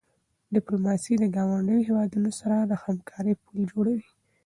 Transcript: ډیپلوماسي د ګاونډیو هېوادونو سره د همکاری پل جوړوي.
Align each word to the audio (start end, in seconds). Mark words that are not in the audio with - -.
ډیپلوماسي 0.55 1.13
د 1.19 1.23
ګاونډیو 1.35 1.85
هېوادونو 1.87 2.29
سره 2.39 2.55
د 2.61 2.73
همکاری 2.83 3.33
پل 3.43 3.57
جوړوي. 3.71 4.09